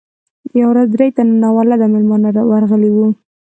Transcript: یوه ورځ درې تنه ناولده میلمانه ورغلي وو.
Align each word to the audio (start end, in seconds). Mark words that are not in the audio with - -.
یوه 0.59 0.69
ورځ 0.71 0.87
درې 0.95 1.07
تنه 1.15 1.33
ناولده 1.43 1.87
میلمانه 1.93 2.29
ورغلي 2.51 2.89
وو. 2.93 3.07